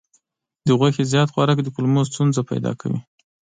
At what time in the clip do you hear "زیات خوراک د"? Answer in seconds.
1.11-1.69